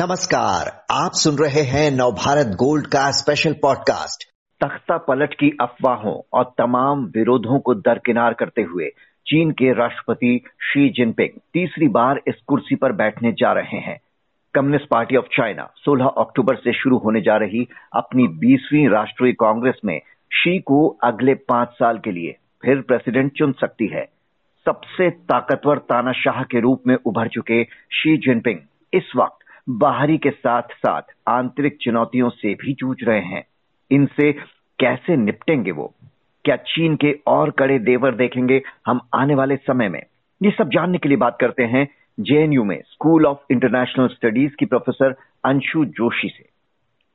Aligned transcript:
नमस्कार, 0.00 0.84
आप 0.90 1.10
सुन 1.14 1.34
रहे 1.34 1.62
हैं 1.62 1.90
नवभारत 1.90 2.46
गोल्ड 2.46 2.86
का 2.86 3.10
स्पेशल 3.10 3.52
पॉडकास्ट 3.52 4.28
तख्ता 4.64 4.96
पलट 4.96 5.34
की 5.34 5.56
अफवाहों 5.60 6.28
और 6.32 6.44
तमाम 6.58 7.04
विरोधों 7.04 7.60
को 7.60 7.74
दरकिनार 7.74 8.32
करते 8.32 8.62
हुए 8.62 8.88
चीन 9.26 9.50
के 9.50 9.72
राष्ट्रपति 9.72 10.44
शी 10.46 10.88
जिनपिंग 10.88 11.40
तीसरी 11.54 11.88
बार 11.88 12.20
इस 12.28 12.34
कुर्सी 12.46 12.74
पर 12.74 12.92
बैठने 12.92 13.32
जा 13.32 13.52
रहे 13.52 13.78
हैं। 13.78 14.00
Communist 14.54 14.88
Party 14.88 15.16
of 15.16 15.26
China 15.26 15.70
16 15.88 16.10
October 16.18 16.56
से 16.56 16.72
शुरू 16.72 16.98
होने 16.98 17.20
जा 17.20 17.36
रही 17.36 17.68
अपनी 17.94 18.28
बीसवीं 18.28 18.88
राष्ट्रीय 18.88 19.32
कांग्रेस 19.32 19.80
में 19.84 20.00
शी 20.32 20.58
को 20.58 20.98
अगले 21.04 21.34
पाँच 21.34 21.68
साल 21.68 21.98
के 21.98 22.10
लिए 22.10 22.36
फिर 22.62 22.80
प्रेसिडेंट 22.80 23.32
चुन 23.32 23.52
सकती 23.52 23.86
है। 23.86 24.04
सबसे 24.64 25.10
ताकतवर 25.10 25.78
तानाशाह 25.78 26.42
के 26.42 26.60
रूप 26.60 26.82
में 26.86 26.96
उभर 27.06 27.28
चुके 27.28 27.64
शी 27.64 28.16
जिनपिंग 28.16 28.58
इस 28.94 29.12
वक्त 29.16 29.36
बाहरी 29.68 30.18
के 30.18 30.30
साथ 30.30 30.62
साथ 30.62 31.02
आंतरिक 31.28 31.78
चुनौतियों 31.80 32.30
से 32.30 32.54
भी 32.54 32.74
जूझ 32.74 32.96
रहे 33.02 33.20
हैं। 33.20 33.44
इनसे 33.90 34.32
कैसे 34.78 35.16
निपटेंगे 35.16 35.70
वो? 35.70 35.94
क्या 36.44 36.56
चीन 36.56 36.96
के 36.96 37.18
और 37.26 37.50
कड़े 37.50 37.78
देवर 37.78 38.14
देखेंगे 38.14 38.62
हम 38.86 39.00
आने 39.14 39.34
वाले 39.34 39.56
समय 39.56 39.88
में? 39.88 40.02
ये 40.42 40.50
सब 40.50 40.68
जानने 40.68 40.98
के 40.98 41.08
लिए 41.08 41.18
बात 41.18 41.38
करते 41.40 41.62
हैं 41.62 41.88
जेएनयू 42.20 42.64
में 42.64 42.82
स्कूल 42.86 43.26
ऑफ़ 43.26 43.38
इंटरनेशनल 43.50 44.08
स्टडीज़ 44.08 44.52
की 44.58 44.66
प्रोफेसर 44.66 45.14
अंशु 45.44 45.84
जोशी 45.84 46.28
से। 46.28 46.48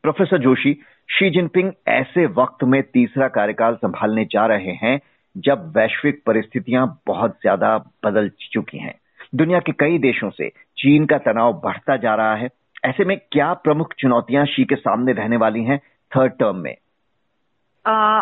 प्रोफेसर 0.04 0.38
जोशी, 0.38 0.74
शी 1.10 1.30
जिनपिंग 1.30 1.72
ऐसे 1.88 2.26
वक्त 2.26 2.64
में 2.64 2.84
तीसरा 2.84 3.28
कार्यकाल 3.28 3.76
संभालने 3.76 4.26
जा 4.26 4.46
रहे 4.46 4.72
हैं 4.72 5.00
जब 5.38 5.78
वैश्विक 5.78 6.24
परिस्थितियाँ 6.26 7.02
बहुत 7.08 7.32
ज़्यादा 7.32 7.78
बदल 7.78 8.32
चुकी 8.52 8.78
हैं। 8.78 8.96
दुनिया 9.36 9.60
के 9.60 9.72
कई 9.72 9.98
देशों 9.98 10.30
से 10.30 10.50
चीन 10.78 11.06
का 11.06 11.18
तनाव 11.18 11.54
बढ़ता 11.64 11.96
जा 11.98 12.14
रहा 12.16 12.36
है। 12.36 12.50
ऐसे 12.86 13.06
में 13.06 13.18
क्या 13.32 13.54
प्रमुख 13.54 13.94
चुनौतियाँ 14.00 14.46
शी 14.46 14.64
के 14.66 14.76
सामने 14.76 15.14
रहने 15.14 15.38
वाली 15.38 15.64
हैं 15.64 15.80
थर्ड 16.12 16.34
टर्म 16.40 16.56
में? 16.56 16.76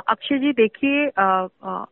अक्षय 0.09 0.37
जी, 0.37 0.51
देखिए 0.51 1.05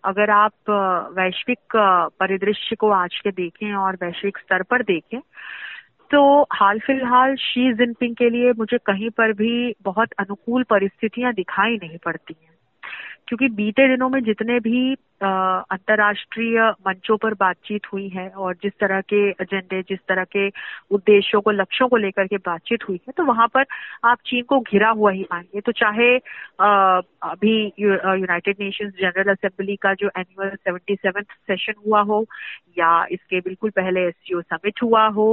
अगर 0.05 0.29
आप 0.29 0.71
वैश्विक 1.17 1.75
परिदृश्य 2.19 2.75
को 2.75 2.89
आज 2.91 3.19
के 3.23 3.31
देखें 3.31 3.73
और 3.73 3.95
वैश्विक 3.95 4.37
स्तर 4.37 4.63
पर 4.63 4.83
देखें 4.83 5.19
तो 6.11 6.21
हाल 6.53 6.79
फ़िलहाल 6.79 7.35
शी 7.35 7.73
जिनपिंग 7.73 8.15
के 8.15 8.29
लिए 8.29 8.51
मुझे 8.51 8.77
कहीं 8.77 9.09
पर 9.09 9.33
भी 9.33 9.73
बहुत 9.81 10.13
अनुकूल 10.19 10.63
परिस्थितियाँ 10.63 11.33
दिखाई 11.33 11.75
नहीं 11.75 11.97
पड़ती 12.05 12.35
हैं। 12.43 12.55
क्योंकि 13.27 13.47
बीते 13.55 13.87
दिनों 13.87 14.09
में 14.09 14.23
जितने 14.23 14.59
भी 14.59 14.95
अंतर्राष्ट्रीय 15.23 16.59
मंचों 16.87 17.17
पर 17.23 17.33
बातचीत 17.39 17.81
हुई 17.93 18.07
है 18.09 18.27
और 18.29 18.53
जिस 18.63 18.71
तरह 18.81 19.01
के 19.13 19.19
एजेंडे, 19.31 19.81
जिस 19.89 19.99
तरह 20.09 20.23
के 20.35 20.47
उद्देश्यों 20.95 21.41
को, 21.41 21.51
लक्ष्यों 21.51 21.87
को 21.89 21.97
लेकर 21.97 22.27
के 22.27 22.37
बातचीत 22.47 22.87
हुई 22.89 22.99
है 23.07 23.13
तो 23.17 23.23
वहाँ 23.25 23.47
पर 23.53 23.65
आप 24.09 24.17
चीन 24.27 24.43
को 24.49 24.59
घिरा 24.59 24.89
हुआ 24.89 25.11
ही 25.11 25.23
पाएँगे 25.31 25.61
तो 25.65 25.71
चाहे 25.81 26.15
अभी 27.31 27.53
यूनाइटेड 27.79 28.55
नेशंस 28.61 28.93
जनरल 29.01 29.31
असेंबली 29.31 29.75
का 29.81 29.93
जो 30.01 30.09
एनुअल 30.17 30.49
सेवेंटी 30.55 30.95
सेशन 30.95 31.73
हुआ 31.87 32.01
हो, 32.01 32.23
या 32.77 32.89
इसके 33.11 33.39
बिल्कुल 33.39 33.69
पहले 33.75 34.01
एससीओ 34.07 34.41
समिट 34.41 34.81
हुआ 34.83 35.05
हो, 35.15 35.27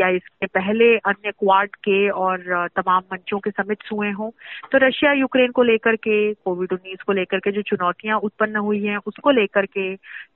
या 0.00 0.08
इसके 0.16 0.46
पहले 0.46 0.96
अन्य 1.10 1.30
क्वाड 1.38 1.74
के 1.84 2.08
और 2.10 2.68
तमाम 2.76 3.02
मंचों 3.12 3.38
के 3.44 3.50
समिट्स 3.50 3.92
हुए 3.92 4.10
हों 4.18 4.30
तो 4.72 4.78
रशिया 4.86 5.12
यूक्रेन 5.12 5.50
को 5.58 5.62
लेकर 5.62 5.96
के 6.06 6.18
कोविड 6.34 6.72
उन्नीस 6.72 7.02
को 7.06 7.12
लेकर 7.12 7.38
के 7.44 7.52
जो 7.52 7.62
चुनौतियाँ 7.70 8.18
उत्पन्न 8.28 8.56
हुई 8.68 8.84
हैं 8.84 8.96
उसको 9.24 9.30
लेकर 9.40 9.66
के, 9.66 9.94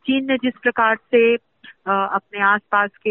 चीन 0.08 0.26
ने 0.26 0.36
जिस 0.36 0.54
प्रकार 0.62 0.96
से 1.10 1.34
अपने 1.88 2.40
आसपास 2.42 2.90
के 3.02 3.10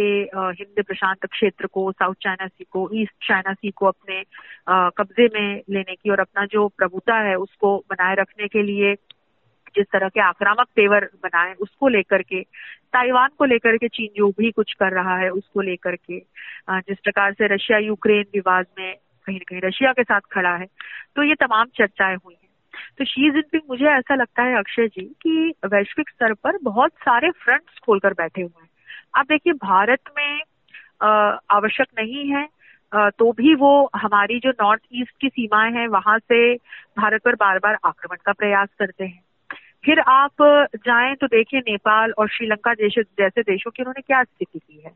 हिंद 0.57 0.83
प्रशांत 0.83 1.25
क्षेत्र 1.25 1.67
को, 1.67 1.91
साउथ 1.91 2.15
चाइना 2.21 2.47
सी 2.47 2.63
को, 2.63 2.89
ईस्ट 2.93 3.27
चाइना 3.27 3.53
सी 3.53 3.71
को 3.71 3.85
अपने 3.85 4.23
कब्जे 4.97 5.27
में 5.33 5.61
लेने 5.69 5.95
की 5.95 6.09
और 6.09 6.19
अपना 6.19 6.45
जो 6.45 6.67
प्रभुता 6.77 7.19
है 7.19 7.35
उसको 7.37 7.77
बनाए 7.89 8.15
रखने 8.15 8.47
के 8.47 8.63
लिए 8.63 8.93
जिस 9.75 9.85
तरह 9.93 10.09
के 10.09 10.21
आक्रामक 10.21 10.67
तेवर 10.75 11.05
बनाए, 11.23 11.53
उसको 11.53 11.87
लेकर 11.87 12.21
के, 12.21 12.41
ताइवान 12.93 13.29
को 13.37 13.45
लेकर 13.45 13.77
के 13.77 13.87
चीन 13.87 14.09
जो 14.17 14.29
भी 14.37 14.51
कुछ 14.51 14.73
कर 14.73 14.93
रहा 14.93 15.17
है 15.17 15.29
उसको 15.29 15.61
लेकर 15.61 15.95
के 15.95 16.19
जिस 16.71 16.97
प्रकार 17.03 17.33
से 17.33 17.53
रशिया 17.53 17.77
यूक्रेन 17.77 18.25
विवाद 18.33 18.65
में 18.79 18.93
कहीं 19.25 19.37
ना 19.37 19.45
कहीं 19.49 19.61
रशिया 19.63 19.91
के 19.93 20.03
साथ 20.03 20.21
खड़ा 20.31 20.55
है 20.55 20.65
तो 21.15 21.23
ये 21.23 21.35
तमाम 21.35 21.65
चर्चाएँ 21.77 22.15
हुई 22.15 22.35
हैं। 22.41 22.46
तो 22.97 23.05
शी 23.05 23.29
जिनपिंग 23.31 23.61
मुझे 23.69 23.85
ऐसा 23.85 24.15
लगता 24.15 24.43
है 24.43 24.57
अक्षय 24.57 24.87
जी 24.87 25.05
कि 25.21 25.53
वैश्विक 25.65 26.09
स्तर 26.09 26.33
पर 26.33 26.57
बहुत 26.63 26.91
सारे 27.01 27.31
फ्रंट्स 27.31 27.79
खोलकर 27.85 28.13
बैठे 28.13 28.41
हुए 28.41 28.61
हैं। 28.61 28.69
आप 29.15 29.25
देखिए, 29.25 29.53
भारत 29.53 29.99
में 30.17 30.39
आवश्यक 31.51 31.87
नहीं 31.99 32.29
है। 32.31 32.47
तो 32.91 33.31
भी 33.31 33.53
वो 33.55 33.89
हमारी 33.95 34.39
जो 34.39 34.49
नॉर्थ 34.61 34.81
ईस्ट 34.93 35.13
की 35.21 35.29
सीमाएँ 35.29 35.71
हैं, 35.71 35.87
वहाँ 35.87 36.17
से 36.19 36.55
भारत 36.97 37.21
पर 37.25 37.35
बार 37.35 37.57
बार 37.59 37.77
आक्रमण 37.85 38.17
का 38.25 38.31
प्रयास 38.31 38.67
करते 38.79 39.05
हैं। 39.05 39.21
फिर 39.85 39.99
आप 39.99 40.43
जाएँ 40.75 41.15
तो 41.15 41.27
देखिए 41.27 41.59
नेपाल 41.59 42.11
और 42.11 42.29
श्रीलंका 42.29 42.73
जैसे 42.73 43.01
जैसे 43.19 43.41
देशों 43.41 43.71
की 43.71 43.83
उन्होंने 43.83 44.01
क्या 44.01 44.23
स्थिति 44.23 44.59
की 44.59 44.81
है। 44.85 44.91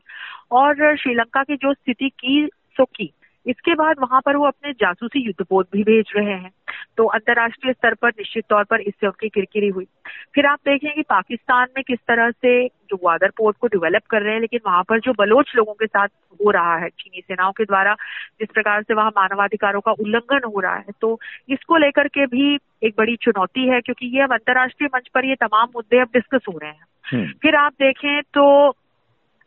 और 0.50 0.96
श्रीलंका 0.96 1.42
की 1.42 1.56
जो 1.56 1.72
स्थिति 1.74 2.08
की, 2.08 2.48
सो 2.76 2.84
की, 2.84 3.12
इसके 3.46 3.74
बाद 3.74 3.96
वहाँ 4.00 4.20
पर 4.26 4.36
वो 4.36 4.46
अपने 4.46 4.72
जासूसी 4.72 5.20
युद्धपोत 5.20 5.68
भी 5.72 5.82
भेज 5.82 6.12
रहे 6.16 6.34
हैं। 6.34 6.50
तो 6.96 7.06
अंतर्राष्ट्रीय 7.10 7.72
स्तर 7.72 7.94
पर 7.94 8.08
निश्चित 8.10 8.44
तौर 8.48 8.64
पर 8.64 8.80
इससे 8.82 9.06
उनकी 9.06 9.28
किरकिरी 9.28 9.68
हुई 9.68 9.86
फिर 10.34 10.46
आप 10.46 10.58
देखें 10.64 10.90
कि 10.92 11.02
पाकिस्तान 11.08 11.68
में 11.76 11.82
किस 11.84 11.98
तरह 12.08 12.30
से 12.32 12.52
जो 12.66 12.96
ग्वादर 12.96 13.30
पोर्ट 13.36 13.56
को 13.56 13.66
डेवलप 13.66 14.06
कर 14.10 14.22
रहे 14.22 14.34
हैं 14.34 14.40
लेकिन 14.40 14.60
वहाँ 14.66 14.82
पर 14.82 15.00
जो 15.00 15.12
बलोच 15.18 15.52
लोगों 15.56 15.74
के 15.74 15.86
साथ 15.86 16.08
हो 16.40 16.50
रहा 16.50 16.76
है 16.76 16.88
चीनी 16.90 17.20
सेनाओं 17.20 17.52
के 17.52 17.64
द्वारा 17.64 17.94
जिस 18.40 18.48
प्रकार 18.54 18.82
से 18.82 18.94
वहाँ 18.94 19.10
मानवाधिकारों 19.16 19.80
का 19.80 19.92
उल्लंघन 20.00 20.46
हो 20.46 20.60
रहा 20.60 20.76
है 20.76 20.92
तो 21.00 21.18
इसको 21.48 21.76
लेकर 21.76 22.08
के 22.08 22.26
भी 22.26 22.54
एक 22.82 22.94
बड़ी 22.98 23.16
चुनौती 23.22 23.68
है 23.68 23.80
क्योंकि 23.80 24.06
ये 24.16 24.22
अब 24.22 24.32
अंतर्राष्ट्रीय 24.32 24.88
मंच 24.94 25.08
पर 25.08 25.24
ये 25.24 25.34
तमाम 25.38 25.68
मुद्दे 25.74 26.00
अब 26.00 26.08
डिस्कस 26.12 26.44
हो 26.48 26.58
रहे 26.58 26.70
हैं 26.70 26.84
हम्म। 27.04 27.32
फिर 27.42 27.56
आप 27.56 27.72
देखें 27.80 28.22
तो 28.34 28.46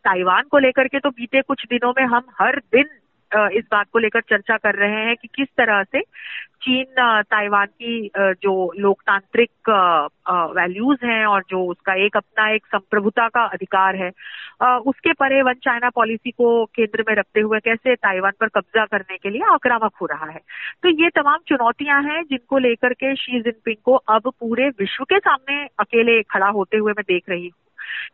ताइवान 0.04 0.44
को 0.50 0.58
लेकर 0.58 0.88
के 0.88 0.98
तो 0.98 1.10
बीते 1.10 1.40
कुछ 1.42 1.64
दिनों 1.66 1.92
में 1.98 2.04
हम 2.06 2.24
हर 2.40 2.58
दिन 2.72 2.88
इस 3.32 3.64
बात 3.72 3.86
को 3.92 3.98
लेकर 3.98 4.20
चर्चा 4.20 4.56
कर 4.56 4.74
रहे 4.74 5.04
हैं 5.04 5.16
कि 5.16 5.28
किस 5.34 5.48
तरह 5.48 5.82
से 5.82 6.00
चीन 6.62 6.84
ताइवान 7.22 7.66
की 7.66 8.10
जो 8.16 8.72
लोकतांत्रिक 8.78 9.70
वैल्यूज़ 10.56 11.04
हैं 11.06 11.24
और 11.26 11.42
जो 11.50 11.64
उसका 11.64 11.94
एक 12.04 12.16
अपना 12.16 12.48
एक 12.50 12.66
संप्रभुता 12.66 13.28
का 13.28 13.44
अधिकार 13.44 13.96
है 13.96 14.10
उसके 14.86 15.12
परे 15.12 15.42
वन 15.42 15.54
चाइना 15.64 15.90
पॉलिसी 15.90 16.30
को 16.30 16.64
केंद्र 16.76 17.04
में 17.08 17.14
रखते 17.16 17.40
हुए 17.40 17.58
कैसे 17.60 17.94
ताइवान 17.96 18.32
पर 18.40 18.48
कब्जा 18.48 18.84
करने 18.86 19.16
के 19.16 19.30
लिए 19.30 19.42
आक्रामक 19.52 19.92
हो 20.00 20.06
रहा 20.06 20.30
है। 20.30 20.40
तो 20.82 20.88
ये 21.02 21.10
तमाम 21.16 21.38
चुनौतियाँ 21.48 22.02
हैं 22.02 22.22
जिनको 22.22 22.58
लेकर 22.58 22.92
के 22.94 23.14
शी 23.16 23.40
जिनपिंग 23.40 23.76
को 23.84 23.94
अब 24.16 24.32
पूरे 24.40 24.68
विश्व 24.80 25.04
के 25.04 25.18
सामने 25.18 25.64
अकेले 25.80 26.22
खड़ा 26.22 26.48
होते 26.48 26.76
हुए 26.76 26.92
मैं 26.92 27.04
देख 27.08 27.28
रही 27.28 27.46
हूँ। 27.46 27.52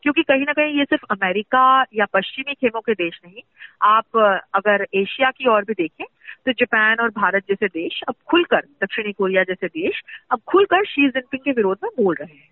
क्योंकि 0.03 0.23
कहीं 0.23 0.45
ना 0.45 0.53
कहीं 0.53 0.79
ये 0.79 0.85
सिर्फ़ 0.85 1.05
अमेरिका 1.11 1.85
या 1.95 2.05
पश्चिमी 2.15 2.55
खेमों 2.55 2.81
के 2.81 2.95
देश 2.95 3.21
नहीं, 3.27 3.43
आप 3.83 4.41
अगर 4.55 4.87
एशिया 4.95 5.31
की 5.31 5.49
ओर 5.49 5.65
भी 5.65 5.75
देखें 5.75 6.05
तो 6.47 6.53
जापान 6.53 6.97
और 7.01 7.09
भारत 7.09 7.43
जैसे 7.49 7.67
देश 7.67 8.01
अब 8.09 8.15
खुलकर, 8.31 8.61
दक्षिणी 8.83 9.13
कोरिया 9.13 9.43
जैसे 9.43 9.67
देश, 9.67 10.01
अब 10.31 10.41
खुलकर 10.47 10.85
शी 10.85 11.09
जिनपिंग 11.09 11.43
के 11.45 11.51
विरोध 11.51 11.79
में 11.85 11.91
बोल 12.05 12.17
रहे 12.21 12.35
हैं। 12.35 12.51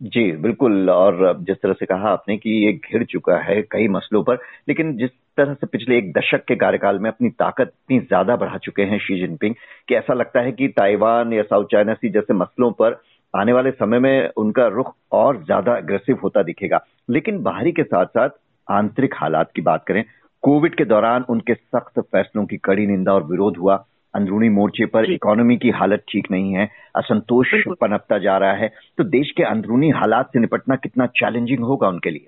जी, 0.00 0.32
बिल्कुल, 0.32 0.90
और 0.90 1.38
जिस 1.42 1.56
तरह 1.56 1.72
से 1.72 1.86
कहा 1.86 2.10
आपने 2.10 2.36
कि 2.36 2.50
ये 2.66 2.72
घिर 2.72 3.04
चुका 3.04 3.36
है 3.38 3.60
कई 3.62 3.88
मसलों 3.88 4.22
पर, 4.22 4.38
लेकिन 4.68 4.96
जिस 4.96 5.10
तरह 5.36 5.54
से 5.54 5.66
पिछले 5.66 5.98
एक 5.98 6.12
दशक 6.12 6.44
के 6.44 6.56
कार्यकाल 6.56 6.98
में 6.98 7.10
अपनी 7.10 7.28
ताकत 7.28 7.62
इतनी 7.62 7.98
ज़्यादा 8.00 8.36
बढ़ा 8.36 8.58
चुके 8.58 8.82
हैं 8.82 8.98
शी 8.98 9.18
जिनपिंग, 9.20 9.54
कि 9.88 9.94
ऐसा 9.94 10.14
लगता 10.14 10.40
है 10.40 10.52
कि 10.52 10.68
ताइवान 10.68 11.32
या 11.32 11.42
साउथ 11.42 11.66
चाइना 11.72 11.94
सी 11.94 12.08
जैसे 12.08 12.34
मसलों 12.34 12.70
पर 12.72 13.00
आने 13.36 13.52
वाले 13.52 13.70
समय 13.70 13.98
में 13.98 14.28
उनका 14.36 14.66
रुख 14.66 14.94
और 15.12 15.42
ज़्यादा 15.44 15.76
अग्रेसिव 15.76 16.18
होता 16.22 16.42
दिखेगा। 16.42 16.80
लेकिन 17.10 17.42
बाहरी 17.42 17.72
के 17.72 17.82
साथ 17.82 18.06
साथ 18.08 18.30
आंतरिक 18.68 19.14
हालात 19.14 19.50
की 19.56 19.62
बात 19.62 19.84
करें 19.86 20.04
कोविड 20.42 20.74
के 20.74 20.84
दौरान 20.84 21.24
उनके 21.30 21.54
सख्त 21.54 22.00
फैसलों 22.02 22.44
की 22.46 22.56
कड़ी 22.56 22.86
निंदा 22.86 23.12
और 23.12 23.24
विरोध 23.24 23.56
हुआ। 23.56 23.84
अंदरूनी 24.14 24.48
मोर्चे 24.48 24.86
पर 24.86 25.10
इकोनॉमी 25.12 25.56
की 25.56 25.70
हालत 25.70 26.04
ठीक 26.08 26.30
नहीं 26.30 26.52
है 26.52 26.68
असंतोष 26.96 27.54
पनपता 27.80 28.18
जा 28.18 28.36
रहा 28.38 28.52
है। 28.52 28.68
तो 28.98 29.04
देश 29.06 29.30
के 29.36 29.42
अंदरूनी 29.42 29.90
हालात 29.90 30.30
से 30.32 30.40
निपटना 30.40 30.76
कितना 30.76 31.06
चैलेंजिंग 31.16 31.64
होगा 31.64 31.88
उनके 31.88 32.10
लिए? 32.10 32.26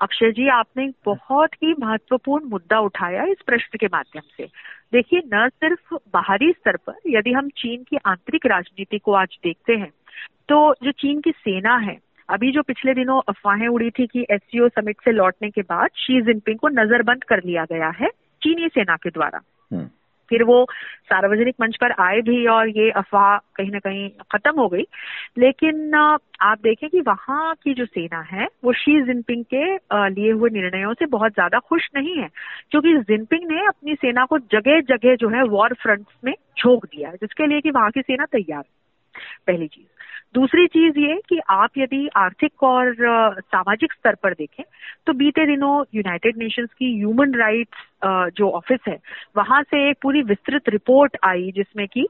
अक्षय 0.00 0.30
जी 0.30 0.48
आपने 0.48 0.86
बहुत 1.06 1.54
ही 1.54 1.74
महत्वपूर्ण 1.80 2.48
मुद्दा 2.48 2.78
उठाया 2.80 3.24
इस 3.24 3.42
प्रश्न 3.46 3.78
के 3.80 3.86
माध्यम 3.86 4.22
से। 4.36 4.44
देखिए 4.92 5.22
न 5.34 5.48
सिर्फ़ 5.48 5.94
बाहरी 6.14 6.50
स्तर 6.52 6.76
पर 6.76 6.94
यदि 7.08 7.32
हम 7.32 7.48
चीन 7.56 7.82
की 7.82 7.96
आंतरिक 8.06 8.46
राजनीति 8.46 8.98
को 8.98 9.12
आज 9.12 9.38
देखते 9.44 9.72
हैं 9.72 9.90
तो 10.48 10.74
जो 10.82 10.90
चीन 10.90 11.20
की 11.20 11.30
सेना 11.30 11.76
है 11.76 11.98
अभी 12.28 12.52
जो 12.52 12.62
पिछले 12.62 12.94
दिनों 12.94 13.20
अफवाहें 13.28 13.68
उड़ी 13.68 13.90
थी 13.90 14.06
कि 14.06 14.26
एस 14.30 14.40
समिट 14.56 14.96
से 15.04 15.12
लौटने 15.12 15.50
के 15.50 15.62
बाद 15.62 15.88
शी 15.96 16.20
जिनपिंग 16.22 16.58
को 16.58 16.68
नजरबंद 16.68 17.24
कर 17.24 17.44
लिया 17.44 17.64
गया 17.64 17.88
है 17.88 18.08
चीनी 18.42 18.68
सेना 18.68 18.96
के 18.96 19.10
द्वारा। 19.10 19.40
हम्म। 19.72 19.88
फिर 20.28 20.42
वो 20.42 20.66
सार्वजनिक 21.04 21.54
मंच 21.60 21.76
पर 21.76 21.92
आए 21.92 22.20
भी 22.20 22.46
और 22.46 22.68
ये 22.68 22.90
अफवाह 22.90 23.36
कहीं 23.36 23.70
ना 23.70 23.78
कहीं 23.78 24.10
खत्म 24.10 24.60
हो 24.60 24.68
गई। 24.68 24.82
लेकिन 25.38 25.94
आप 26.40 26.58
देखें 26.62 26.88
कि 26.90 27.00
वहाँ 27.00 27.54
की 27.54 27.74
जो 27.74 27.84
सेना 27.84 28.20
है 28.20 28.48
वो 28.64 28.72
शी 28.72 29.02
जिनपिंग 29.02 29.44
के 29.54 29.64
लिए 30.14 30.32
हुए 30.32 30.50
निर्णयों 30.50 30.94
से 30.94 31.06
बहुत 31.06 31.32
ज़्यादा 31.32 31.58
खुश 31.58 31.88
नहीं 31.96 32.16
है 32.16 32.28
क्योंकि 32.70 32.94
जिनपिंग 32.98 33.50
ने 33.50 33.66
अपनी 33.66 33.94
सेना 33.94 34.24
को 34.24 34.38
जगह 34.38 34.80
जगह 34.80 35.16
जो 35.16 35.28
है 35.28 35.42
वॉर 35.42 35.74
फ्रंट 35.74 36.06
में 36.24 36.32
झोंक 36.32 36.84
दिया 36.84 37.08
है 37.08 37.16
जिसके 37.16 37.46
लिए 37.46 37.60
कि 37.60 37.70
वहाँ 37.70 37.90
की 37.90 38.00
सेना 38.00 38.24
तैयार 38.24 38.64
पहली 39.50 39.66
चीज़। 39.68 39.86
दूसरी 40.34 40.66
चीज़ 40.66 40.98
ये 40.98 41.14
कि 41.28 41.38
आप 41.50 41.78
यदि 41.78 42.08
आर्थिक 42.16 42.62
और 42.62 42.94
सामाजिक 43.40 43.92
स्तर 43.92 44.14
पर 44.14 44.34
देखें 44.34 44.64
तो 45.06 45.12
बीते 45.12 45.46
दिनों 45.46 45.72
यूनाइटेड 45.94 46.36
नेशंस 46.38 46.68
की 46.78 46.96
ह्यूमन 46.98 47.34
राइट्स 47.34 47.78
जो 48.36 48.50
ऑफ़िस 48.50 48.80
है, 48.88 48.98
वहाँ 49.36 49.62
से 49.62 49.88
एक 49.90 49.96
पूरी 50.02 50.22
विस्तृत 50.22 50.68
रिपोर्ट 50.68 51.16
आई 51.24 51.50
जिसमें 51.56 51.86
कि 51.88 52.06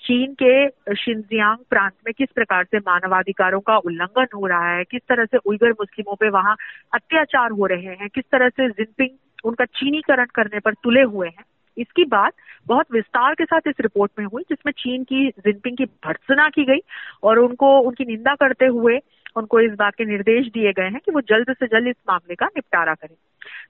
चीन 0.00 0.34
के 0.42 0.94
शिंजियांग 0.96 1.58
प्रांत 1.70 1.92
में 2.06 2.12
किस 2.18 2.28
प्रकार 2.34 2.64
से 2.64 2.78
मानवाधिकारों 2.78 3.60
का 3.60 3.76
उल्लंघन 3.78 4.26
हो 4.34 4.46
रहा 4.46 4.70
है, 4.70 4.84
किस 4.84 5.02
तरह 5.08 5.24
से 5.24 5.38
उइगर 5.38 5.70
मुस्लिमों 5.70 6.16
पे 6.16 6.30
वहाँ 6.30 6.56
अत्याचार 6.94 7.50
हो 7.50 7.66
रहे 7.66 7.94
हैं, 7.94 8.08
किस 8.08 8.24
तरह 8.32 8.48
से 8.48 8.68
जिनपिंग 8.70 9.10
उनका 9.44 9.64
चीनीकरण 9.64 10.26
करने 10.34 10.60
पर 10.60 10.74
तुले 10.74 11.02
हुए 11.02 11.28
हैं 11.28 11.44
इसकी 11.80 12.04
बात 12.06 12.32
बहुत 12.66 12.86
विस्तार 12.92 13.34
के 13.34 13.44
साथ 13.44 13.60
इस 13.66 13.80
रिपोर्ट 13.80 14.12
में 14.18 14.26
हुई, 14.26 14.42
जिसमें 14.42 14.72
चीन 14.72 15.04
की, 15.04 15.28
जिनपिंग 15.28 15.76
की 15.76 15.84
भर्सना 15.84 16.48
की 16.48 16.64
गई 16.64 16.80
और 17.22 17.38
उनको, 17.38 17.78
उनकी 17.80 18.04
निंदा 18.04 18.34
करते 18.34 18.66
हुए 18.66 18.98
उनको 19.36 19.60
इस 19.60 19.72
बात 19.72 19.94
के 19.94 20.04
निर्देश 20.04 20.46
दिए 20.46 20.72
गए 20.72 20.88
हैं 20.90 21.00
कि 21.04 21.12
वो 21.12 21.20
जल्द 21.20 21.52
से 21.52 21.66
जल्द 21.66 21.88
इस 21.88 21.96
मामले 22.08 22.34
का 22.34 22.46
निपटारा 22.46 22.94
करें। 22.94 23.14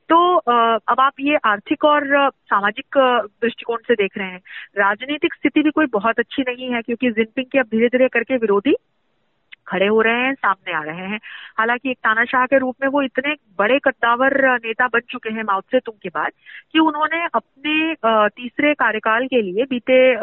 तो 0.08 0.36
अब 0.36 1.00
आप 1.00 1.20
ये 1.20 1.36
आर्थिक 1.44 1.84
और 1.84 2.30
सामाजिक 2.30 2.96
दृष्टिकोण 3.42 3.78
से 3.88 3.94
देख 3.94 4.16
रहे 4.18 4.28
हैं। 4.28 4.40
राजनीतिक 4.78 5.34
स्थिति 5.34 5.62
भी 5.62 5.70
कोई 5.70 5.86
बहुत 5.86 6.18
अच्छी 6.18 6.42
नहीं 6.42 6.70
है, 6.72 6.80
क्योंकि 6.82 7.10
जिनपिंग 7.10 7.46
के 7.46 7.58
अब 7.58 7.66
धीरे 7.66 7.88
धीरे 7.88 8.08
करके 8.08 8.36
विरोधी 8.36 8.74
खड़े 9.70 9.86
हो 9.86 10.00
रहे 10.00 10.14
हैं, 10.14 10.34
सामने 10.34 10.72
आ 10.72 10.82
रहे 10.82 11.06
हैं। 11.06 11.18
हालाँकि 11.58 11.90
एक 11.90 11.98
तानाशाह 11.98 12.46
के 12.46 12.58
रूप 12.58 12.76
में 12.82 12.88
वो 12.88 13.02
इतने 13.02 13.34
बड़े 13.58 13.78
कद्दावर 13.78 14.40
नेता 14.54 14.86
बन 14.86 15.00
चुके 15.00 15.30
हैं 15.30 15.42
माउथ 15.42 15.62
से 15.62 15.80
तुम 15.80 15.94
के 16.02 16.08
बाद 16.08 16.32
कि 16.72 16.78
उन्होंने 16.78 17.24
अपने 17.34 17.94
तीसरे 18.28 18.74
कार्यकाल 18.74 19.26
के 19.26 19.42
लिए 19.42 19.64
बीते 19.64 20.16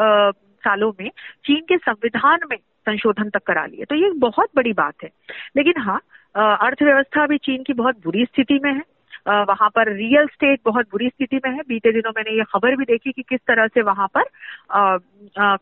सालों 0.58 0.92
में 1.00 1.10
चीन 1.44 1.60
के 1.68 1.76
संविधान 1.76 2.38
में 2.50 2.56
संशोधन 2.56 3.30
तक 3.30 3.42
करा 3.46 3.64
लिए। 3.66 3.84
तो 3.84 3.94
ये 3.94 4.10
बहुत 4.10 4.48
बड़ी 4.56 4.72
बात 4.72 4.94
है। 5.02 5.10
लेकिन 5.56 5.74
हाँ 5.78 6.00
अर्थव्यवस्था 6.36 7.26
भी 7.26 7.38
चीन 7.38 7.62
की 7.62 7.72
बहुत 7.72 7.96
बुरी 8.04 8.24
स्थिति 8.24 8.60
में 8.64 8.72
है। 8.74 8.82
वहाँ 9.28 9.68
पर 9.68 9.92
रियल 9.92 10.26
स्टेट 10.26 10.60
बहुत 10.64 10.86
बुरी 10.90 11.08
स्थिति 11.08 11.36
में 11.36 11.50
है। 11.50 11.62
बीते 11.68 11.92
दिनों 11.92 12.12
मैंने 12.16 12.36
ये 12.36 12.44
खबर 12.52 12.76
भी 12.76 12.84
देखी 12.84 13.12
कि 13.12 13.22
किस 13.22 13.40
तरह 13.48 13.66
से 13.66 13.82
वहाँ 13.82 14.06
पर 14.16 14.24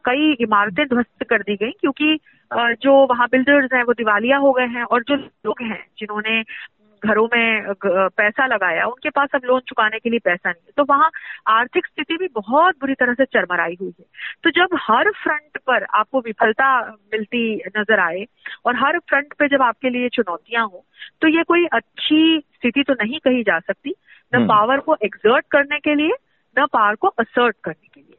कई 0.04 0.32
इमारतें 0.40 0.84
ध्वस्त 0.86 1.24
कर 1.30 1.42
दी 1.42 1.56
गई, 1.56 1.70
क्योंकि 1.70 2.18
जो 2.50 2.94
वहाँ 3.06 3.26
बिल्डर्स 3.28 3.72
हैं 3.72 3.82
वो 3.82 3.92
दिवालिया 3.94 4.36
हो 4.38 4.52
गए 4.52 4.66
हैं 4.68 4.82
और 4.84 5.02
जो 5.02 5.14
लोग 5.16 5.62
हैं 5.62 5.84
जिन्होंने 5.98 6.42
घरों 7.02 7.26
में 7.26 7.72
पैसा 7.84 8.46
लगाया 8.46 8.86
उनके 8.86 9.10
पास 9.10 9.34
अब 9.34 9.44
लोन 9.44 9.60
चुकाने 9.60 9.98
के 9.98 10.10
लिए 10.10 10.18
पैसा 10.18 10.50
नहीं 10.50 10.62
है। 10.62 10.72
तो 10.76 10.84
वहाँ 10.84 11.10
आर्थिक 11.48 11.86
स्थिति 11.86 12.16
भी 12.16 12.28
बहुत 12.34 12.74
बुरी 12.80 12.94
तरह 12.94 13.14
से 13.14 13.24
चरमराई 13.26 13.76
हुई 13.80 13.92
है। 13.98 14.04
तो 14.44 14.50
जब 14.52 14.76
हर 14.80 15.10
फ्रंट 15.14 15.58
पर 15.66 15.84
आपको 15.94 16.20
विफलता 16.20 16.68
मिलती 17.12 17.44
नज़र 17.76 18.00
आए 18.00 18.24
और 18.66 18.76
हर 18.76 18.98
फ्रंट 19.00 19.32
पे 19.38 19.48
जब 19.48 19.62
आपके 19.62 19.90
लिए 19.90 20.08
चुनौतियाँ 20.08 20.66
हो 20.66 20.84
तो 21.22 21.28
ये 21.28 21.42
कोई 21.42 21.66
अच्छी 21.72 22.38
स्थिति 22.54 22.82
तो 22.82 22.92
नहीं 22.94 23.18
कही 23.18 23.42
जा 23.42 23.58
सकती। 23.60 23.94
न 24.32 24.46
पावर 24.46 24.72
हम्म। 24.72 24.82
को 24.82 24.96
एग्जर्ट 25.04 25.44
करने 25.50 25.78
के 25.78 25.94
लिए 25.94 26.12
न 26.56 26.66
पावर 26.66 26.94
को 26.94 27.08
असर्ट 27.08 27.56
करने 27.64 27.88
के 27.94 28.00
लिए। 28.00 28.14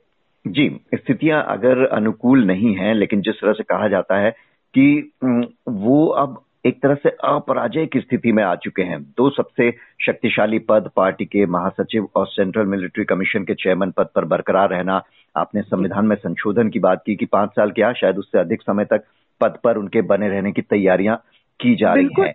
जी 0.45 0.69
स्थितियाँ 0.95 1.43
अगर 1.49 1.85
अनुकूल 1.87 2.45
नहीं 2.45 2.75
है 2.75 2.93
लेकिन 2.93 3.21
जिस 3.21 3.35
तरह 3.35 3.53
से 3.53 3.63
कहा 3.63 3.87
जाता 3.87 4.17
है 4.17 4.31
कि 4.73 5.11
वो 5.23 6.05
अब 6.17 6.43
एक 6.67 6.81
तरह 6.83 6.95
से 6.95 7.09
अपराजय 7.25 7.85
की 7.85 7.99
स्थिति 7.99 8.31
में 8.31 8.43
आ 8.43 8.55
चुके 8.55 8.83
हैं। 8.83 9.01
दो 9.17 9.29
सबसे 9.29 9.69
शक्तिशाली 10.05 10.59
पद 10.59 10.89
पार्टी 10.95 11.25
के 11.25 11.45
महासचिव 11.45 12.07
और 12.15 12.27
सेंट्रल 12.27 12.65
मिलिट्री 12.65 13.03
कमीशन 13.05 13.43
के 13.43 13.53
चेयरमैन 13.53 13.91
पद 13.91 14.07
पर 14.15 14.25
बरकरार 14.25 14.69
रहना। 14.69 15.01
आपने 15.35 15.61
संविधान 15.61 16.05
में 16.05 16.15
संशोधन 16.15 16.69
की 16.69 16.79
बात 16.79 17.03
की 17.05 17.15
कि 17.15 17.25
पाँच 17.25 17.49
साल 17.49 17.71
क्या 17.71 17.91
शायद 17.93 18.17
उससे 18.17 18.39
अधिक 18.39 18.61
समय 18.61 18.85
तक 18.85 19.03
पद 19.41 19.57
पर 19.63 19.77
उनके 19.77 20.01
बने 20.01 20.29
रहने 20.29 20.51
की 20.51 20.61
तैयारियाँ 20.61 21.15
की 21.59 21.75
जा 21.75 21.93
रही 21.93 22.09
हैं। 22.19 22.33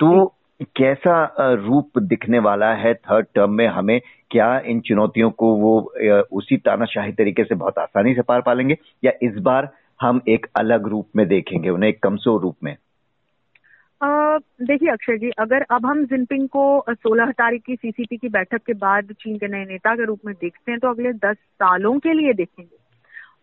तो 0.00 0.26
कैसा 0.76 1.34
रूप 1.40 1.98
दिखने 1.98 2.38
वाला 2.38 2.72
है 2.74 2.94
थर्ड 2.94 3.26
टर्म 3.34 3.50
में? 3.50 3.66
हमें 3.66 4.00
क्या 4.30 4.58
इन 4.66 4.80
चुनौतियों 4.80 5.30
को 5.30 5.54
वो 5.56 5.80
उसी 6.32 6.56
तानाशाही 6.56 7.12
तरीके 7.12 7.44
से 7.44 7.54
बहुत 7.54 7.78
आसानी 7.78 8.14
से 8.14 8.22
पार 8.22 8.40
पालेंगे 8.40 8.76
या 9.04 9.12
इस 9.22 9.38
बार 9.42 9.68
हम 10.00 10.20
एक 10.28 10.46
अलग 10.56 10.86
रूप 10.88 11.08
में 11.16 11.26
देखेंगे 11.28 11.68
उन्हें 11.68 11.90
एक 11.90 12.02
कमज़ोर 12.02 12.40
रूप 12.40 12.56
में? 12.64 12.76
देखिए 14.02 14.88
अक्षय 14.90 15.16
जी, 15.18 15.30
अगर 15.38 15.62
अब 15.70 15.86
हम 15.86 16.04
जिनपिंग 16.06 16.48
को 16.48 16.84
16 16.90 17.30
तारीख 17.30 17.62
की 17.66 17.74
सीसीपी 17.76 18.16
की 18.16 18.28
बैठक 18.28 18.62
के 18.66 18.72
बाद 18.74 19.12
चीन 19.20 19.36
के 19.38 19.48
नए 19.48 19.64
नेता 19.64 19.94
के 19.94 20.04
रूप 20.04 20.20
में 20.26 20.34
देखते 20.34 20.72
हैं 20.72 20.80
तो 20.80 20.88
अगले 20.88 21.12
10 21.12 21.36
सालों 21.36 21.98
के 21.98 22.12
लिए 22.12 22.32
देखेंगे। 22.32 22.76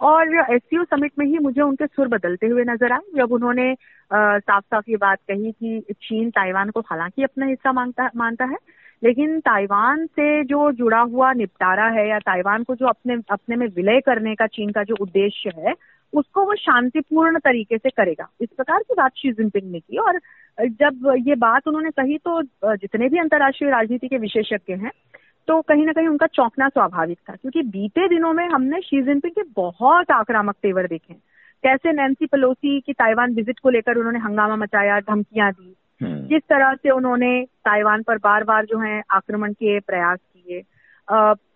और 0.01 0.35
एस 0.55 0.61
समिट 0.75 1.11
में 1.19 1.25
ही 1.25 1.37
मुझे 1.37 1.61
उनके 1.61 1.85
सुर 1.87 2.07
बदलते 2.07 2.47
हुए 2.47 2.63
नज़र 2.63 2.91
आए। 2.91 2.99
जब 3.15 3.31
उन्होंने 3.31 3.73
साफ़ 4.13 4.63
साफ़ 4.65 4.89
ये 4.89 4.97
बात 4.97 5.19
कही 5.29 5.51
कि 5.51 5.93
चीन 6.01 6.29
ताइवान 6.29 6.69
को 6.69 6.79
हालाँकि 6.79 7.23
अपना 7.23 7.45
हिस्सा 7.45 7.71
माँगता, 7.71 8.09
मानता 8.15 8.45
है, 8.45 8.57
लेकिन 9.03 9.39
ताइवान 9.39 10.05
से 10.05 10.43
जो 10.43 10.71
जुड़ा 10.71 10.99
हुआ 10.99 11.31
निपटारा 11.33 11.87
है 11.89 12.07
या 12.09 12.19
ताइवान 12.19 12.63
को 12.63 12.75
जो 12.75 12.87
अपने 12.87 13.17
अपने 13.29 13.55
में 13.55 13.67
विलय 13.67 13.99
करने 14.01 14.35
का 14.35 14.47
चीन 14.47 14.71
का 14.71 14.83
जो 14.83 14.95
उद्देश्य 15.01 15.51
है 15.57 15.73
उसको 16.13 16.45
वो 16.45 16.55
शांतिपूर्ण 16.55 17.39
तरीके 17.39 17.77
से 17.77 17.89
करेगा। 17.89 18.29
इस 18.41 18.49
प्रकार 18.57 18.79
की 18.79 18.93
बात 18.97 19.11
शी 19.17 19.31
जिनपिंग 19.31 19.71
ने 19.71 19.79
की 19.79 19.97
और 19.97 20.19
जब 20.59 21.15
ये 21.27 21.35
बात 21.35 21.67
उन्होंने 21.67 21.89
कही 21.89 22.17
तो 22.17 22.41
जितने 22.75 23.09
भी 23.09 23.17
अंतर्राष्ट्रीय 23.17 23.71
राजनीति 23.71 24.07
के 24.07 24.17
विशेषज्ञ 24.17 24.73
हैं 24.73 24.91
तो 25.47 25.61
कहीं 25.61 25.85
ना 25.85 25.91
कहीं 25.91 26.07
उनका 26.07 26.27
चौंकना 26.27 26.69
स्वाभाविक 26.69 27.17
था 27.29 27.35
क्योंकि 27.35 27.61
बीते 27.61 28.07
दिनों 28.07 28.33
में 28.33 28.49
हमने 28.49 28.81
शी 28.81 29.01
जिनपिंग 29.01 29.33
के 29.33 29.41
बहुत 29.55 30.11
आक्रामक 30.11 30.55
तेवर 30.55 30.87
देखे 30.87 31.13
कैसे 31.63 31.91
नैन्सी 31.91 32.25
पलोसी 32.25 32.81
की 32.81 32.93
ताइवान 32.93 33.33
विज़िट 33.33 33.59
को 33.59 33.69
लेकर 33.69 33.97
उन्होंने 33.97 34.19
हंगामा 34.19 34.55
मचाया 34.55 34.99
धमकियाँ 34.99 35.51
दी। 35.51 35.75
हम्म। 36.01 36.27
जिस 36.27 36.41
तरह 36.41 36.73
से 36.73 36.89
उन्होंने 36.89 37.45
ताइवान 37.45 38.03
पर 38.03 38.17
बार 38.17 38.43
बार 38.43 38.65
जो 38.65 38.79
है 38.79 39.03
आक्रमण 39.11 39.53
के 39.53 39.79
प्रयास 39.79 40.19
किए। 40.19 40.59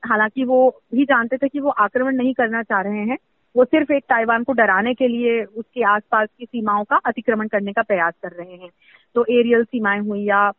हालाँकि 0.05 0.43
वो 0.43 0.81
भी 0.93 1.05
जानते 1.05 1.37
थे 1.37 1.47
कि 1.47 1.59
वो 1.59 1.69
आक्रमण 1.69 2.15
नहीं 2.15 2.33
करना 2.33 2.63
चाह 2.63 2.81
रहे 2.81 2.99
हैं। 2.99 3.17
वो 3.55 3.65
सिर्फ़ 3.65 3.91
एक 3.93 4.03
ताइवान 4.03 4.43
को 4.43 4.53
डराने 4.53 4.93
के 4.93 5.07
लिए 5.07 5.43
उसके 5.43 5.83
आसपास 5.83 6.29
की 6.39 6.45
सीमाओं 6.45 6.83
का 6.83 6.95
अतिक्रमण 7.05 7.47
करने 7.47 7.73
का 7.73 7.81
प्रयास 7.81 8.13
कर 8.23 8.31
रहे 8.31 8.55
हैं। 8.55 8.69
तो 9.15 9.25
एरियल 9.29 9.63
सीमाएँ 9.63 9.99
हुई 9.99 10.23
या 10.23 10.51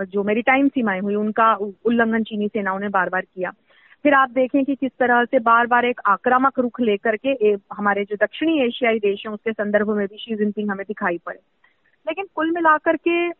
जो 0.00 0.22
मेरी 0.24 0.42
टाइम 0.42 0.68
सीमाएँ 0.68 1.00
हुई, 1.00 1.14
उनका 1.14 1.52
उल्लंघन 1.54 2.22
चीनी 2.22 2.48
सेनाओं 2.48 2.78
ने 2.78 2.88
बार 2.88 3.08
बार 3.08 3.22
किया। 3.34 3.50
फिर 4.02 4.14
आप 4.14 4.30
देखें 4.30 4.64
कि 4.64 4.74
किस 4.74 4.90
तरह 4.98 5.24
से 5.24 5.38
बार 5.38 5.66
बार 5.66 5.84
एक 5.84 6.00
आक्रामक 6.06 6.58
रुख 6.58 6.80
लेकर 6.80 7.16
के 7.26 7.30
हमारे 7.72 8.04
जो 8.04 8.16
दक्षिणी 8.16 8.60
एशियाई 8.60 8.98
देश 8.98 9.22
हैं, 9.26 9.32
उसके 9.34 9.52
संदर्भ 9.52 9.90
में 9.90 10.06
भी 10.06 10.16
शी 10.18 10.34
जिनपिंग 10.36 10.70
हमें 10.70 10.84
दिखाई 10.88 11.18
पड़े। 11.26 11.38
लेकिन 12.08 12.24
कुल 12.34 12.50
मिलाकर 12.50 12.96
के 13.08 13.30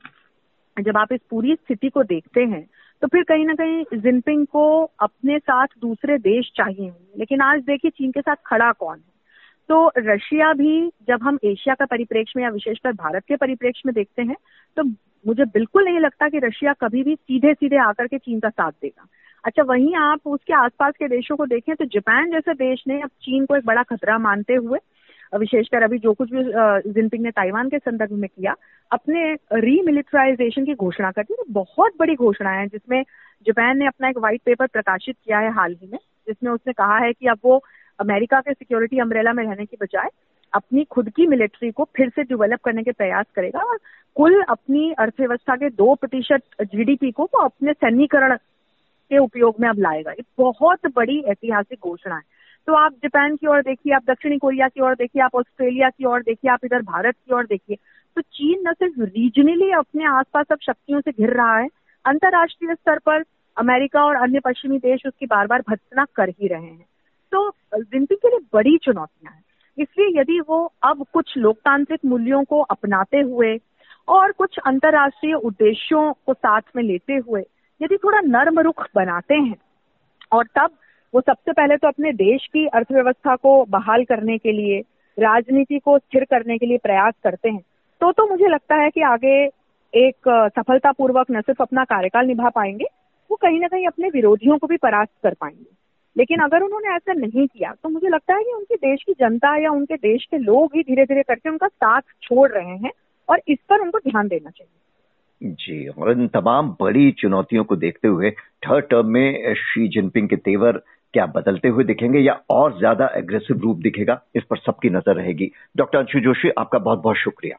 जब 0.83 0.97
आप 0.97 1.13
इस 1.13 1.21
पूरी 1.31 1.55
स्थिति 1.55 1.89
को 1.89 2.03
देखते 2.03 2.45
हैं 2.45 2.67
तो 3.03 3.09
फिर 3.09 3.23
कहीं 3.23 3.45
ना 3.47 3.55
कहीं 3.55 3.99
जिनपिंग 4.01 4.47
को 4.47 4.65
अपने 5.01 5.39
साथ 5.39 5.67
दूसरे 5.81 6.19
देश 6.19 6.51
चाहिए 6.57 6.93
लेकिन 7.19 7.41
आज 7.41 7.61
देखिए 7.61 7.91
चीन 7.91 8.11
के 8.11 8.21
साथ 8.21 8.37
खड़ा 8.47 8.71
कौन 8.73 8.97
है? 8.97 9.13
तो 9.69 9.91
रशिया 9.99 10.53
भी 10.53 10.89
जब 11.09 11.23
हम 11.23 11.39
एशिया 11.45 11.75
का 11.75 11.85
परिप्रेक्ष्य 11.85 12.33
में 12.37 12.45
या 12.45 12.51
विशेषकर 12.51 12.93
भारत 12.93 13.25
के 13.29 13.37
परिप्रेक्ष्य 13.37 13.83
में 13.87 13.95
देखते 13.95 14.23
हैं 14.23 14.37
तो 14.77 14.83
मुझे 15.27 15.45
बिल्कुल 15.45 15.85
नहीं 15.85 15.99
लगता 15.99 16.29
कि 16.29 16.39
रशिया 16.39 16.73
कभी 16.73 17.03
भी 17.03 17.15
सीधे 17.15 17.53
सीधे 17.55 17.77
आकर 17.77 18.07
के 18.07 18.19
चीन 18.19 18.41
का 18.41 18.49
साथ 18.49 18.73
देगा। 18.73 19.07
अच्छा 19.45 19.63
वहीं 19.63 19.95
आप 19.97 20.27
उसके 20.27 20.55
आसपास 20.55 20.93
के 20.99 21.09
देशों 21.09 21.37
को 21.37 21.47
देखें 21.47 21.75
तो 21.77 21.85
जापान 21.85 22.31
जैसे 22.31 22.55
देश 22.55 22.85
ने 22.89 23.01
अब 23.03 23.09
चीन 23.23 23.47
को 23.47 23.57
एक 23.57 23.65
बड़ा 23.67 23.83
खतरा 23.83 24.19
मानते 24.19 24.55
हुए 24.55 24.79
विशेषकर 25.33 25.83
अभी 25.83 25.99
जो 25.99 26.13
कुछ 26.15 26.31
भी 26.33 26.43
जिनपिंग 26.93 27.23
ने 27.23 27.31
ताइवान 27.31 27.69
के 27.69 27.79
संदर्भ 27.79 28.13
में 28.13 28.29
किया, 28.29 28.55
अपने 28.91 29.33
रीमिलिटराइजेशन 29.61 30.65
की 30.65 30.75
घोषणा 30.75 31.11
कर 31.11 31.23
दी 31.23 31.35
बहुत 31.51 31.93
बड़ी 31.99 32.15
घोषणा 32.15 32.51
है, 32.51 32.67
जिसमें 32.67 33.03
जापान 33.47 33.79
ने 33.79 33.87
अपना 33.87 34.09
एक 34.09 34.19
व्हाइट 34.19 34.41
पेपर 34.47 34.67
प्रकाशित 34.67 35.17
किया 35.25 35.39
है 35.39 35.53
हाल 35.53 35.77
ही 35.83 35.89
में, 35.93 35.99
जिसमें 36.27 36.51
उसने 36.53 36.73
कहा 36.73 36.99
है 36.99 37.13
कि 37.13 37.27
अब 37.27 37.39
वो 37.45 37.63
अमेरिका 37.99 38.41
के 38.41 38.53
सिक्योरिटी 38.53 38.99
अम्ब्रेला 38.99 39.33
में 39.33 39.45
रहने 39.45 39.65
की 39.65 39.77
बजाय 39.83 40.09
अपनी 40.53 40.85
खुद 40.85 41.09
की 41.09 41.27
मिलिट्री 41.27 41.71
को 41.71 41.85
फिर 41.97 42.09
से 42.09 42.23
डेवलप 42.23 42.61
करने 42.65 42.83
के 42.83 42.93
प्रयास 42.93 43.27
करेगा 43.35 43.61
और 43.61 43.79
कुल 44.17 44.43
अपनी 44.43 44.93
अर्थव्यवस्था 44.93 45.57
के 45.57 45.69
दो 45.71 45.95
प्रतिशत 45.95 46.43
जीडीपी 46.63 47.11
को 47.11 47.25
वो 47.25 47.41
अपने 47.41 47.73
सैन्यकरण 47.73 48.37
के 49.11 49.19
उपयोग 49.19 49.57
में 49.61 49.69
अब 49.69 49.79
लाएगा। 49.79 50.11
ये 50.11 50.25
बहुत 50.39 50.87
बड़ी 50.97 51.19
ऐतिहासिक 51.21 51.79
घोषणा 51.83 52.15
है। 52.15 52.23
तो 52.69 52.75
आप 52.75 52.93
जापान 53.03 53.35
की 53.37 53.47
ओर 53.47 53.63
देखिए, 53.63 53.93
आप 53.95 54.03
दक्षिणी 54.07 54.39
कोरिया 54.39 54.69
की 54.69 54.81
ओर 54.81 54.95
देखिए, 54.95 55.23
आप 55.23 55.35
ऑस्ट्रेलिया 55.35 55.89
की 55.91 56.05
ओर 56.05 56.23
देखिए, 56.23 56.51
आप 56.51 56.65
इधर 56.65 56.83
भारत 56.83 57.15
की 57.17 57.35
ओर 57.35 57.47
देखिए 57.47 57.77
तो 58.17 58.21
चीन 58.23 58.69
न 58.69 58.73
सिर्फ़ 58.73 59.01
रीजनली 59.01 59.71
अपने 59.73 60.05
आसपास 60.09 60.47
अब 60.53 60.59
शक्तियों 60.63 61.01
से 61.01 61.11
घिर 61.13 61.33
रहा 61.33 61.57
है, 61.59 61.69
अंतर्राष्ट्रीय 62.05 62.75
स्तर 62.75 62.99
पर 62.99 63.25
अमेरिका 63.57 64.05
और 64.05 64.17
अन्य 64.17 64.41
पश्चिमी 64.41 64.79
देश 64.79 65.03
उसकी 65.07 65.27
बार 65.27 65.47
बार 65.47 65.63
भत्सना 65.71 66.05
कर 66.17 66.29
ही 66.31 66.49
रहे 66.49 66.63
हैं। 66.63 66.87
तो 67.33 67.51
ज़िंदगी 67.75 68.15
के 68.15 68.29
लिए 68.29 68.47
बड़ी 68.55 68.77
चुनौतियाँ 68.79 69.33
हैं। 69.33 69.43
इसलिए 69.79 70.21
यदि 70.21 70.41
वो 70.41 70.65
अब 70.83 71.05
कुछ 71.13 71.37
लोकतांत्रिक 71.37 72.01
मूल्यों 72.05 72.43
को 72.45 72.61
अपनाते 72.63 73.21
हुए 73.21 73.59
और 74.09 74.33
कुछ 74.33 74.59
अंतर्राष्ट्रीय 74.67 75.35
उद्देश्यों 75.35 76.13
को 76.27 76.35
साथ 76.35 76.63
में 76.77 76.83
लेते 76.83 77.17
हुए 77.19 77.45
यदि 77.81 77.97
थोड़ा 77.97 78.21
नर्म 78.21 78.61
रुख 78.61 78.87
बनाते 78.95 79.35
हैं 79.35 79.57
और 80.33 80.47
तब 80.57 80.71
वो 81.15 81.21
सबसे 81.21 81.53
पहले 81.53 81.77
तो 81.77 81.89
अपने 81.89 82.13
देश 82.13 82.47
की 82.53 82.67
अर्थव्यवस्था 82.67 83.35
को 83.37 83.65
बहाल 83.65 84.05
करने 84.05 84.39
के 84.39 84.53
लिए, 84.53 84.81
राजनीति 85.19 85.79
को 85.79 85.99
स्थिर 85.99 86.25
करने 86.25 86.59
के 86.59 86.67
लिए 86.67 86.79
प्रयास 86.79 87.15
करते 87.25 87.49
हैं। 87.49 87.61
तो 88.01 88.11
तो 88.13 88.27
मुझे 88.29 88.49
लगता 88.49 88.75
है 88.75 88.91
कि 88.91 89.03
आगे 89.03 89.37
एक 89.95 90.51
सफलतापूर्वक 90.57 91.27
न 91.31 91.41
सिर्फ़ 91.41 91.63
अपना 91.63 91.85
कार्यकाल 91.85 92.27
निभा 92.27 92.49
पाएँगे, 92.49 92.85
वो 93.31 93.37
कहीं 93.37 93.61
ना 93.61 93.69
कहीं 93.69 93.87
अपने 93.87 94.09
विरोधियों 94.09 94.59
को 94.59 94.67
भी 94.67 94.77
परास्त 94.77 95.13
कर 95.23 95.35
पाएँगे। 95.35 95.73
लेकिन 96.17 96.41
अगर 96.41 96.63
उन्होंने 96.63 96.95
ऐसा 96.97 97.13
नहीं 97.13 97.47
किया 97.47 97.73
तो 97.83 97.89
मुझे 97.89 98.09
लगता 98.09 98.35
है 98.35 98.43
कि 98.43 98.53
उनके 98.53 98.75
देश 98.75 99.03
की 99.03 99.13
जनता 99.13 99.57
या 99.57 99.71
उनके 99.71 99.97
देश 99.97 100.27
के 100.31 100.39
लोग 100.39 100.77
ही 100.77 100.83
धीरे 100.83 101.05
धीरे 101.05 101.23
करके 101.23 101.51
उनका 101.51 101.67
साथ 101.67 102.01
छोड़ 102.23 102.51
रहे 102.51 102.77
हैं 102.77 102.91
और 103.29 103.41
इस 103.49 103.59
पर 103.69 103.81
उनको 103.81 103.99
ध्यान 103.99 104.29
देना 104.29 104.51
चाहिए। 104.51 104.81
जी, 105.43 105.87
और 105.89 106.11
इन 106.11 106.29
तमाम 106.29 106.77
बड़ी 106.81 107.11
चुनौतियों 107.11 107.65
को 107.65 107.77
देखते 107.77 108.09
हुए, 108.09 108.31
थर्ड 108.31 108.85
टर्म 108.85 109.07
में 109.07 109.55
शी 109.55 109.89
जिनपिंग 109.89 110.29
के 110.29 110.37
तेवर 110.37 110.83
क्या 111.15 111.27
बदलते 111.27 111.69
हुए 111.69 111.85
दिखेंगे 111.85 112.19
या 112.19 112.33
और 112.51 112.79
ज़्यादा 112.79 113.11
एग्रेसिव 113.17 113.61
रूप 113.61 113.79
दिखेगा, 113.79 114.21
इस 114.37 114.43
पर 114.43 114.57
सबकी 114.57 114.91
नज़र 114.91 115.15
रहेगी। 115.15 115.51
डॉक्टर 115.77 115.99
अंशु 115.99 116.21
जोशी, 116.21 116.51
आपका 116.59 116.79
बहुत 116.79 117.03
बहुत 117.03 117.17
शुक्रिया। 117.17 117.57